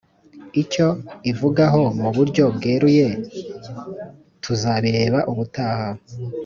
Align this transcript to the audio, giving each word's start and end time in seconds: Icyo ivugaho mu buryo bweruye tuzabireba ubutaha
Icyo 0.61 0.87
ivugaho 1.31 1.81
mu 1.99 2.09
buryo 2.15 2.43
bweruye 2.55 3.07
tuzabireba 4.43 5.19
ubutaha 5.31 5.89